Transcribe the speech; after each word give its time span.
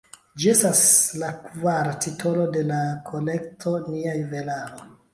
Ĝi 0.43 0.47
estas 0.53 0.81
la 1.25 1.29
kvara 1.43 1.93
titolo 2.07 2.49
de 2.57 2.65
la 2.73 2.83
kolekto 3.13 3.79
Nia 3.89 4.21
Juvelaro. 4.25 4.95